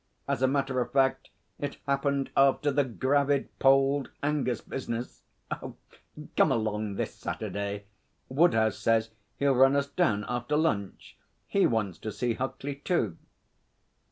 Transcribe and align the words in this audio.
As 0.27 0.41
a 0.41 0.47
matter 0.47 0.81
of 0.81 0.91
fact, 0.91 1.29
it 1.59 1.77
happened 1.85 2.31
after 2.35 2.71
"the 2.71 2.83
gravid 2.83 3.49
polled 3.59 4.09
Angus" 4.23 4.59
business. 4.59 5.21
Come 6.35 6.51
along 6.51 6.95
this 6.95 7.13
Saturday. 7.13 7.83
Woodhouse 8.27 8.79
says 8.79 9.11
he'll 9.37 9.53
run 9.53 9.75
us 9.75 9.85
down 9.89 10.25
after 10.27 10.57
lunch. 10.57 11.17
He 11.47 11.67
wants 11.67 11.99
to 11.99 12.11
see 12.11 12.33
Huckley 12.33 12.83
too.' 12.83 13.15